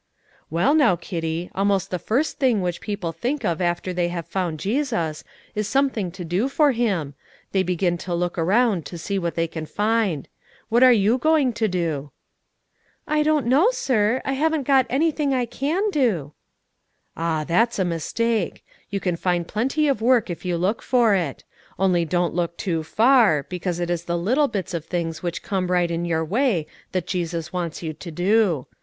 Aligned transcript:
"Well, 0.49 0.73
now, 0.73 0.95
Kitty, 0.95 1.51
almost 1.53 1.91
the 1.91 1.99
first 1.99 2.39
thing 2.39 2.61
which 2.63 2.81
people 2.81 3.11
think 3.11 3.45
of 3.45 3.61
after 3.61 3.93
they 3.93 4.07
have 4.07 4.25
found 4.25 4.59
Jesus, 4.59 5.23
is 5.53 5.67
something 5.67 6.09
to 6.13 6.25
do 6.25 6.49
for 6.49 6.71
Him; 6.71 7.13
they 7.51 7.61
begin 7.61 7.99
to 7.99 8.15
look 8.15 8.35
around 8.35 8.83
to 8.87 8.97
see 8.97 9.19
what 9.19 9.35
they 9.35 9.45
can 9.45 9.67
find. 9.67 10.27
What 10.69 10.81
are 10.81 10.91
you 10.91 11.19
going 11.19 11.53
to 11.53 11.67
do?" 11.67 12.09
"I 13.07 13.21
don't 13.21 13.45
know, 13.45 13.69
sir; 13.69 14.23
I 14.25 14.33
haven't 14.33 14.63
got 14.63 14.87
anything 14.89 15.35
I 15.35 15.45
can 15.45 15.91
do." 15.91 16.33
"Ah, 17.15 17.43
that's 17.43 17.77
a 17.77 17.85
mistake! 17.85 18.63
you 18.89 18.99
can 18.99 19.15
find 19.15 19.47
plenty 19.47 19.87
of 19.87 20.01
work 20.01 20.31
if 20.31 20.43
you 20.43 20.57
look 20.57 20.81
for 20.81 21.13
it; 21.13 21.43
only 21.77 22.05
don't 22.05 22.33
look 22.33 22.57
too 22.57 22.81
far, 22.81 23.43
because 23.43 23.79
it 23.79 23.91
is 23.91 24.05
the 24.05 24.17
little 24.17 24.47
bits 24.47 24.73
of 24.73 24.83
things 24.83 25.21
which 25.21 25.43
come 25.43 25.69
right 25.69 25.91
in 25.91 26.05
your 26.05 26.25
way 26.25 26.65
that 26.91 27.05
Jesus 27.05 27.53
wants 27.53 27.83
you 27.83 27.93
to 27.93 28.09
do. 28.09 28.65